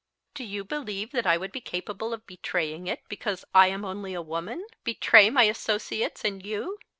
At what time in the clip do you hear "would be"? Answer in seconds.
1.37-1.61